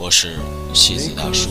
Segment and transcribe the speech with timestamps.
[0.00, 0.36] 我是
[0.72, 1.50] 西子大叔。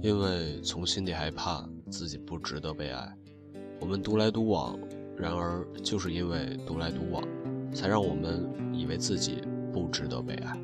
[0.00, 3.16] 因为从心底害怕自己不值得被爱，
[3.80, 4.78] 我们独来独往。
[5.16, 7.22] 然而，就是因为独来独往，
[7.72, 10.56] 才让我们以为自己不值得被爱。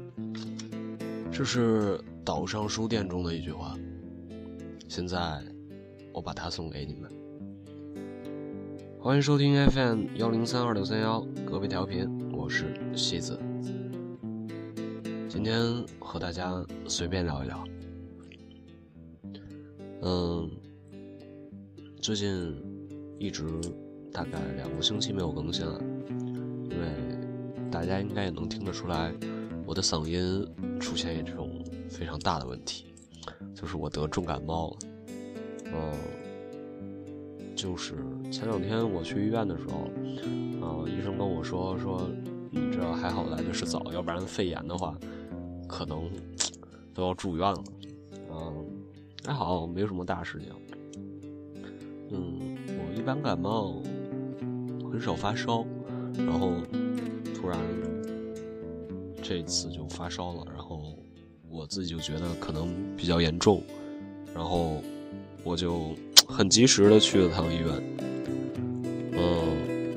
[1.33, 3.77] 这是岛上书店中的一句话。
[4.87, 5.43] 现在，
[6.13, 7.11] 我把它送给你们。
[9.01, 13.37] 欢迎收听 FM 幺零三二六三幺隔壁调频，我是西子。
[15.29, 17.65] 今天和大家随便聊一聊。
[20.03, 20.49] 嗯，
[22.05, 22.55] 最近
[23.19, 23.47] 一直
[24.13, 25.81] 大概两个星期没有更新了，
[26.69, 26.87] 因为
[27.71, 29.11] 大家应该也能听得出来，
[29.65, 30.47] 我的嗓音
[30.79, 32.93] 出现一种非常大的问题，
[33.55, 34.77] 就是我得重感冒了。
[35.65, 35.95] 嗯，
[37.57, 37.95] 就是
[38.31, 39.89] 前两天我去医院的时候，
[40.61, 42.07] 啊，医生跟我说说，
[42.51, 44.95] 你这还好来的是早，要不然肺炎的话，
[45.67, 46.11] 可能
[46.93, 47.65] 都要住院了。
[48.31, 48.67] 嗯。
[49.27, 50.51] 还好，没什么大事情。
[52.11, 53.83] 嗯，我一般感冒
[54.91, 55.65] 很少发烧，
[56.17, 56.53] 然后
[57.35, 57.59] 突然
[59.23, 60.97] 这次就发烧了，然后
[61.51, 63.63] 我自己就觉得可能比较严重，
[64.35, 64.83] 然后
[65.43, 65.95] 我就
[66.29, 67.83] 很及时的去了趟医院。
[69.17, 69.93] 嗯，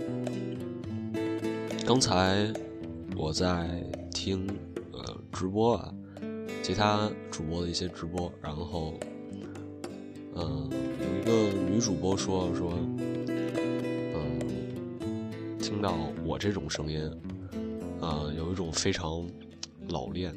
[1.86, 2.52] 刚才
[3.16, 4.48] 我在听
[4.92, 5.94] 呃直播啊，
[6.64, 8.94] 其他主播的一些直播，然后。
[10.40, 10.70] 嗯，
[11.02, 12.72] 有一个女主播说说，
[14.14, 14.40] 嗯，
[15.60, 17.10] 听到我这种声音，
[18.00, 19.28] 呃，有一种非常
[19.90, 20.32] 老练，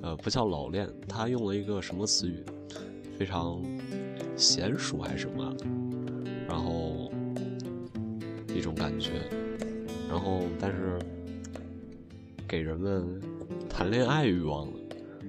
[0.00, 2.44] 呃，不叫老练，她用了一个什么词语，
[3.18, 3.60] 非常
[4.36, 5.56] 娴熟还是什么，
[6.46, 7.10] 然后
[8.54, 9.10] 一种感觉，
[10.08, 11.00] 然后但是
[12.46, 13.20] 给人们
[13.68, 14.72] 谈恋爱欲望了，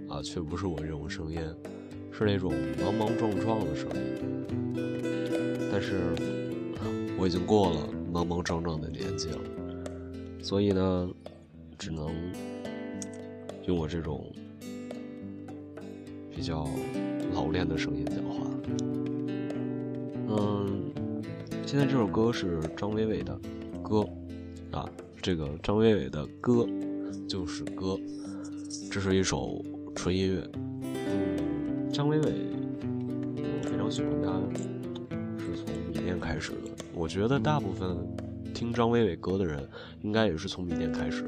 [0.07, 1.39] 啊，却不是我这种声音。
[2.21, 3.99] 是那种莽莽撞撞的声音，
[5.71, 6.13] 但是
[7.17, 9.39] 我已经过了莽莽撞撞的年纪了，
[10.39, 11.09] 所以呢，
[11.79, 12.07] 只能
[13.65, 14.23] 用我这种
[16.29, 16.69] 比较
[17.33, 18.45] 老练的声音讲话。
[20.27, 20.91] 嗯，
[21.65, 23.35] 现在这首歌是张伟伟的
[23.81, 24.07] 歌
[24.69, 24.87] 啊，
[25.23, 26.67] 这个张伟伟的歌
[27.27, 27.97] 就是歌，
[28.91, 29.65] 这是一首
[29.95, 30.70] 纯音乐。
[31.91, 32.31] 张伟伟，
[33.35, 34.31] 我非常喜欢他，
[35.37, 36.71] 是从米店开始的。
[36.93, 37.97] 我觉得大部分
[38.53, 39.67] 听张伟伟歌的人，
[40.01, 41.25] 应该也是从米店开始。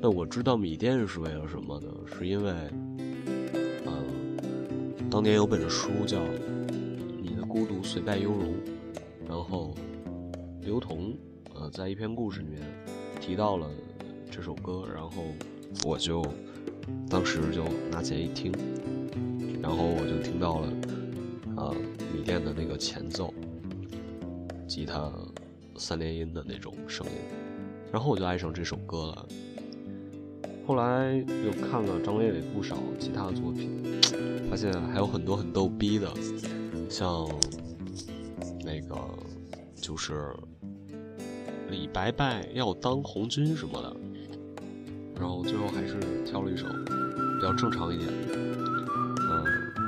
[0.00, 1.88] 那我知道米店是为了什么呢？
[2.06, 2.52] 是因为，
[3.84, 4.36] 嗯，
[5.10, 6.18] 当年有本书叫
[7.20, 8.44] 《你的孤独虽败犹荣》，
[9.28, 9.74] 然后
[10.62, 11.14] 刘同，
[11.54, 12.62] 呃，在一篇故事里面
[13.20, 13.68] 提到了
[14.30, 15.22] 这首歌，然后
[15.84, 16.24] 我就
[17.10, 18.50] 当时就拿起来一听。
[19.62, 20.68] 然后我就听到了，
[21.56, 21.74] 呃，
[22.12, 23.32] 米店的那个前奏，
[24.66, 25.10] 吉他
[25.76, 27.12] 三连音的那种声音，
[27.92, 29.26] 然后我就爱上这首歌了。
[30.66, 31.14] 后来
[31.44, 34.00] 又看了张伟伟不少其他作品，
[34.50, 36.12] 发现还有很多很逗逼的，
[36.90, 37.28] 像
[38.64, 38.96] 那个
[39.76, 40.32] 就是
[41.70, 43.96] 李白拜要当红军什么的，
[45.20, 48.51] 然后最后还是挑了一首比较正常一点的。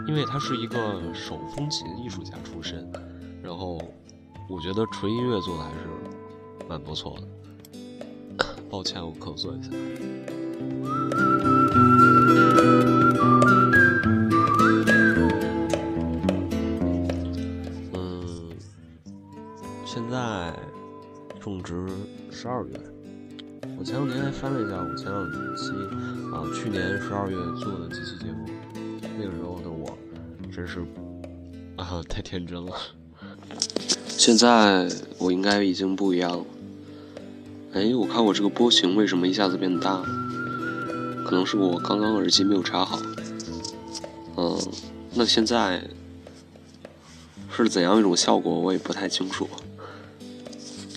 [0.06, 2.90] 因为他是一个手风琴艺术家出身，
[3.42, 3.80] 然后
[4.48, 5.76] 我觉得纯音乐做的还是
[6.68, 7.22] 蛮不错的。
[8.70, 9.70] 抱歉，我咳嗽一下。
[17.92, 18.50] 嗯，
[19.86, 20.52] 现在
[21.40, 21.88] 种植
[22.30, 22.80] 十二月，
[23.78, 25.70] 我前两天还翻了一下我前两期
[26.32, 28.48] 啊，去年十二月做的几期节目，
[29.18, 29.96] 那个时候的我。
[30.54, 30.84] 真是
[31.76, 32.72] 啊，太天真了。
[34.06, 34.88] 现在
[35.18, 36.44] 我应该已经不一样了。
[37.72, 40.00] 哎，我看我这个波形为什么一下子变大？
[41.24, 42.98] 可能是我刚刚耳机没有插好。
[44.36, 44.56] 嗯，
[45.14, 45.82] 那现在
[47.50, 49.48] 是怎样一种效果，我也不太清楚。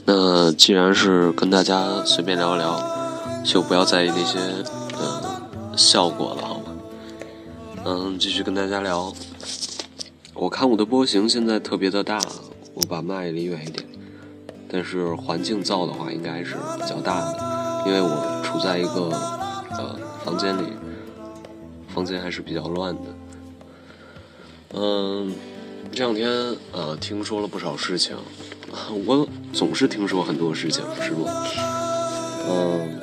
[0.05, 2.79] 那既然是跟大家随便聊一聊，
[3.43, 4.37] 就不要在意那些
[4.99, 6.56] 嗯效果了，
[7.89, 9.13] 嗯，继续跟大家聊。
[10.33, 12.19] 我看我的波形现在特别的大，
[12.73, 13.87] 我把麦离远一点。
[14.67, 19.09] 但是环境噪的话，应该是比较大的，因为我处在一个
[19.71, 20.63] 呃房间里，
[21.87, 23.01] 房间还是比较乱的。
[24.73, 25.33] 嗯，
[25.89, 26.29] 这两天
[26.73, 28.17] 呃听说了不少事情。
[29.05, 31.25] 我总是听说很多事情，是不？
[32.49, 32.99] 嗯，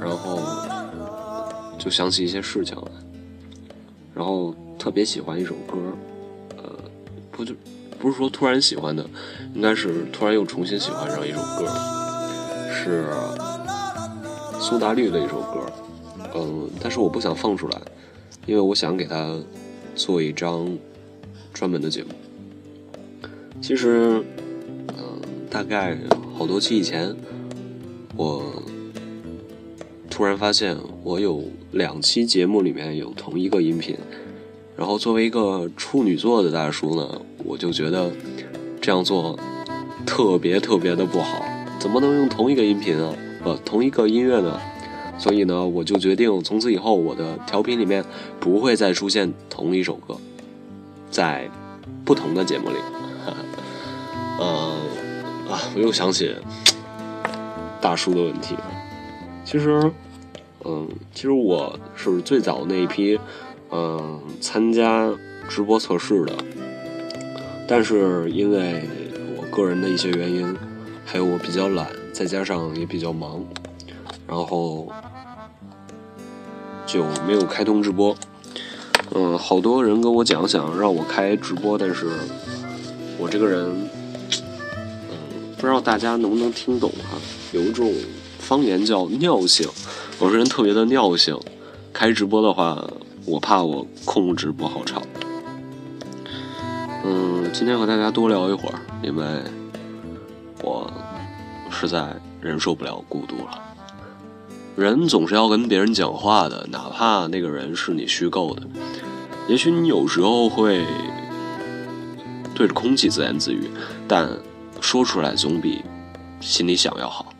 [0.00, 0.38] 然后
[1.80, 2.84] 就想起一些事情来，
[4.22, 5.76] 然后特别喜欢一首歌，
[6.56, 6.62] 呃，
[7.32, 7.52] 不就
[7.98, 9.04] 不是说突然喜欢的，
[9.52, 11.66] 应该是突然又重新喜欢上一首歌，
[12.72, 13.08] 是
[14.60, 15.66] 苏打绿的一首歌，
[16.36, 17.82] 嗯，但是我不想放出来，
[18.46, 19.36] 因为我想给他
[19.96, 20.68] 做一张
[21.52, 22.10] 专门的节目。
[23.60, 24.22] 其实。
[24.96, 25.20] 嗯
[25.50, 25.98] 大概
[26.34, 27.14] 好多期以前，
[28.16, 28.42] 我
[30.08, 33.96] 突然发现我有两期节目里面有同一个音频，
[34.76, 38.10] 然后作为一个处女座的大叔呢，我就觉得
[38.80, 39.38] 这样做
[40.06, 41.42] 特别特别的不好，
[41.78, 43.14] 怎么能用同一个音频啊？
[43.42, 44.60] 不，同一个音乐呢？
[45.18, 48.04] 所以呢，我就决定从此以后我的调频里面
[48.38, 50.16] 不会再出现同一首歌，
[51.10, 51.48] 在
[52.04, 52.76] 不同的节目里，
[54.40, 54.72] 嗯。
[55.52, 56.34] 啊，我又想起
[57.78, 58.56] 大叔的问题。
[59.44, 59.92] 其实，
[60.64, 63.18] 嗯，其实我是最早那一批，
[63.70, 65.12] 嗯，参加
[65.48, 66.32] 直播测试的。
[67.68, 68.88] 但是因为
[69.36, 70.56] 我个人的一些原因，
[71.04, 73.44] 还有我比较懒，再加上也比较忙，
[74.26, 74.88] 然后
[76.86, 78.16] 就没有开通直播。
[79.14, 82.06] 嗯，好多人跟我讲想让我开直播，但是
[83.18, 83.66] 我这个人。
[83.68, 83.88] 嗯
[85.58, 87.16] 不知道大家能不能听懂哈？
[87.52, 87.94] 有一种
[88.40, 89.68] 方言叫尿性，
[90.22, 91.36] 我这人特别的尿性。
[91.92, 92.80] 开直播的话，
[93.26, 95.02] 我怕我控制不好场。
[97.04, 99.24] 嗯，今天和大家多聊一会儿，因为
[100.62, 100.88] 我
[101.72, 103.60] 实在忍受不了孤独了。
[104.76, 108.62] 人总是要跟别人讲话的，哪怕那个人是你虚构的。
[109.48, 110.86] 也许你有时候会
[112.54, 113.68] 对着空气自言自语，
[114.06, 114.28] 但。
[114.80, 115.80] 说出来总比
[116.40, 117.32] 心里想要好。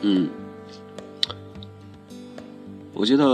[0.00, 0.30] 嗯，
[3.00, 3.24] 我记得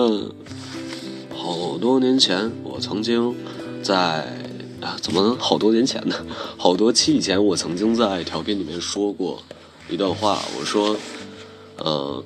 [1.34, 3.34] 好多年前，我曾经
[3.82, 4.24] 在
[4.80, 6.14] 啊，怎么好多年前呢？
[6.56, 9.42] 好多期以前，我曾经在调频里面说过
[9.90, 10.96] 一段话，我说，
[11.78, 12.22] 呃，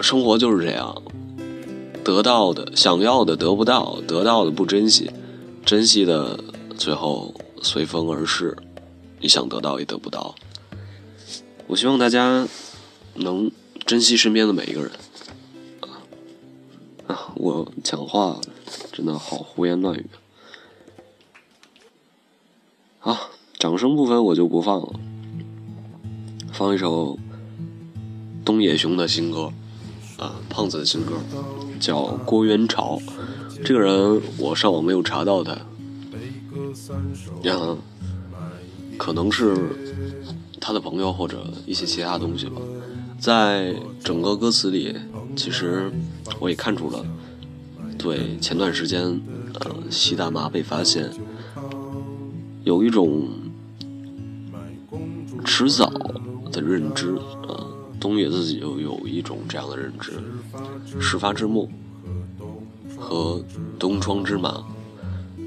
[0.00, 1.02] 生活就是这样，
[2.04, 5.10] 得到的想要的得不到，得到的不珍惜，
[5.64, 6.38] 珍惜的
[6.76, 8.56] 最后随风而逝。
[9.18, 10.32] 你想得到也得不到。
[11.66, 12.46] 我希望大家
[13.14, 13.50] 能
[13.84, 14.92] 珍惜身边的每一个人。
[17.06, 18.40] 啊， 我讲话
[18.92, 20.06] 真的好胡言乱语。
[22.98, 24.92] 好，掌声部分我就不放了，
[26.52, 27.18] 放一首
[28.44, 29.52] 东野雄的新歌，
[30.18, 31.14] 啊，胖子的新歌，
[31.78, 32.98] 叫郭元潮。
[33.64, 35.52] 这个人我上网没有查到他。
[37.42, 37.76] 呀。
[38.96, 39.56] 可能是
[40.60, 42.62] 他的朋友或者一些其他东西吧，
[43.18, 44.96] 在整个歌词里，
[45.34, 45.92] 其实
[46.40, 47.04] 我也看出了
[47.98, 49.20] 对前段时间
[49.60, 51.10] 呃西大麻被发现
[52.64, 53.28] 有一种
[55.44, 55.90] 迟早
[56.50, 57.14] 的认知
[57.48, 57.66] 啊，
[58.00, 60.12] 东野自己又有一种这样的认知，
[61.00, 61.68] 事发之末
[62.98, 63.44] 和
[63.78, 64.64] 东窗之马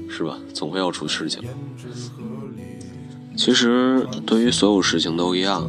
[0.08, 1.42] 是吧，总会要出事情。
[3.36, 5.68] 其实，对于所有事情都一样，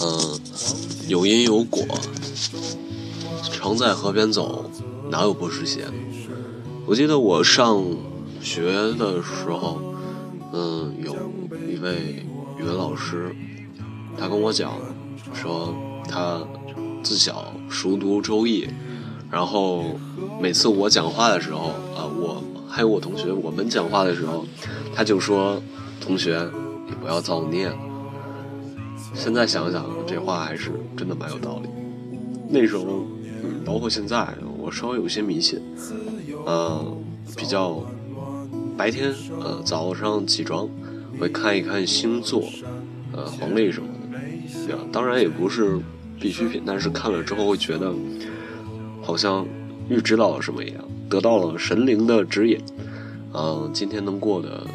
[0.00, 0.40] 嗯，
[1.08, 1.84] 有因有果。
[3.58, 4.70] 常在河边走，
[5.10, 5.80] 哪有不湿鞋？
[6.86, 7.84] 我记得我上
[8.40, 9.82] 学的时候，
[10.52, 11.12] 嗯，有
[11.68, 12.24] 一位
[12.56, 13.34] 语文老师，
[14.16, 14.74] 他跟我讲
[15.34, 15.74] 说，
[16.08, 16.40] 他
[17.02, 18.64] 自小熟读《周易》，
[19.28, 19.86] 然后
[20.40, 24.46] 每次我讲话的时候，啊，我还有我同学，我们讲话的时候，
[24.94, 25.60] 他就说。
[26.00, 26.40] 同学，
[26.86, 27.70] 你不要造孽。
[29.12, 31.68] 现在想想，这话还是真的蛮有道理。
[32.48, 33.04] 那时候，
[33.68, 35.60] 包括现在，我稍微有些迷信，
[36.46, 36.82] 呃，
[37.36, 37.84] 比较
[38.78, 40.66] 白天，呃，早上起床
[41.20, 42.44] 会看一看星座，
[43.12, 44.78] 呃，黄历什么的。
[44.90, 45.78] 当然也不是
[46.18, 47.94] 必需品，但是看了之后会觉得，
[49.02, 49.46] 好像
[49.90, 52.58] 预知到了什么一样，得到了神灵的指引。
[53.34, 54.66] 嗯，今天能过得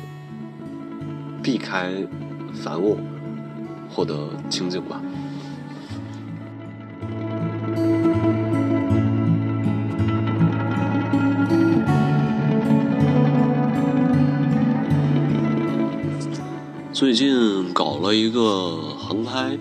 [1.41, 1.91] 避开
[2.53, 2.95] 烦恶，
[3.89, 5.01] 获得清净吧。
[17.03, 19.59] 最近搞了一个航拍，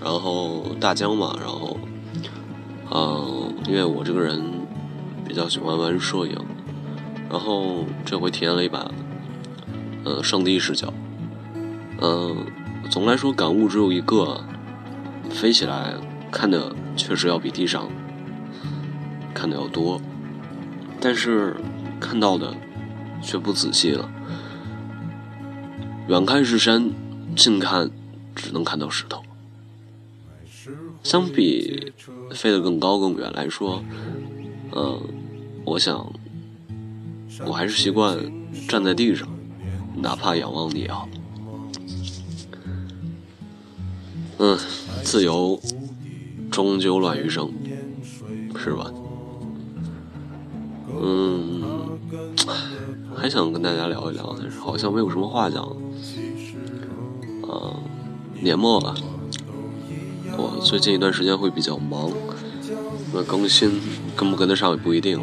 [0.00, 1.76] 然后大疆嘛，然后，
[2.92, 4.40] 嗯，因为我这个人
[5.26, 6.36] 比较喜欢玩摄影，
[7.28, 8.88] 然后这回体验了一把，
[10.04, 10.94] 呃，上帝视角，
[12.00, 12.46] 嗯，
[12.88, 14.40] 总来说感悟只有一个，
[15.30, 15.94] 飞起来
[16.30, 17.88] 看的确实要比地上
[19.34, 20.00] 看的要多，
[21.00, 21.56] 但是
[21.98, 22.54] 看到的
[23.20, 24.08] 却不仔细了。
[26.08, 26.90] 远看是山，
[27.36, 27.90] 近看
[28.34, 29.22] 只能看到石头。
[31.02, 31.92] 相比
[32.30, 33.84] 飞得更高更远来说，
[34.74, 35.02] 嗯，
[35.66, 36.10] 我想
[37.44, 38.18] 我还是习惯
[38.66, 39.28] 站在地上，
[39.96, 41.06] 哪怕仰望你也好。
[44.38, 44.58] 嗯，
[45.04, 45.60] 自由
[46.50, 47.52] 终究乱余生，
[48.56, 48.90] 是吧？
[50.88, 51.98] 嗯，
[53.14, 55.76] 还想跟大家聊一聊，但是好像没有什么话讲。
[57.50, 57.74] 嗯，
[58.42, 58.94] 年末了，
[60.36, 62.10] 我最近一段时间会比较忙，
[63.12, 63.80] 那更新
[64.14, 65.18] 跟不跟得上也不一定。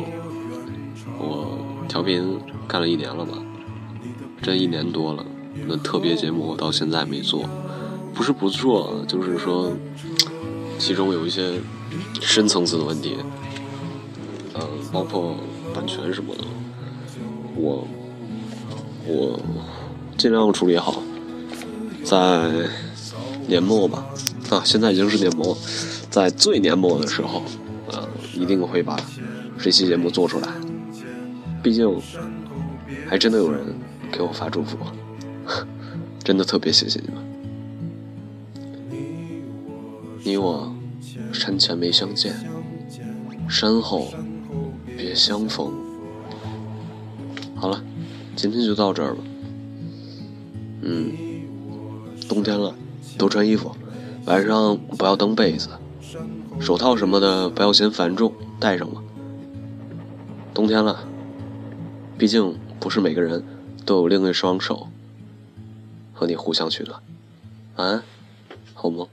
[1.19, 3.37] 我调频干了一年了吧，
[4.41, 5.23] 这一年多了，
[5.67, 7.47] 那特别节目我到现在没做，
[8.13, 9.71] 不是不做，就是说
[10.79, 11.61] 其中有一些
[12.19, 13.17] 深层次的问题，
[14.53, 15.35] 呃，包括
[15.75, 16.43] 版权什么的，
[17.55, 17.87] 我
[19.05, 19.39] 我
[20.17, 21.03] 尽量处理好。
[22.05, 22.69] 在
[23.47, 24.05] 年末吧，
[24.51, 25.57] 啊，现在已经是年末，
[26.11, 27.41] 在最年末的时候，
[27.87, 28.95] 呃，一定会把
[29.57, 30.47] 这期节目做出来。
[31.63, 31.99] 毕竟，
[33.07, 33.65] 还真的有人
[34.11, 34.77] 给我发祝福，
[36.23, 37.25] 真的特别谢谢你们。
[40.23, 40.71] 你我
[41.33, 42.35] 山前没相见，
[43.49, 44.13] 山后
[44.95, 45.73] 别相逢。
[47.55, 47.83] 好了，
[48.35, 49.23] 今天就到这儿吧。
[50.83, 51.24] 嗯。
[52.27, 52.75] 冬天了，
[53.17, 53.75] 多穿衣服，
[54.25, 55.69] 晚上不要蹬被子，
[56.59, 59.01] 手套什么的不要嫌繁重，戴上吧。
[60.53, 61.07] 冬天了，
[62.17, 63.43] 毕竟不是每个人
[63.85, 64.87] 都有另一双手
[66.13, 66.99] 和你互相取暖。
[67.75, 68.03] 晚安，
[68.73, 69.07] 好梦。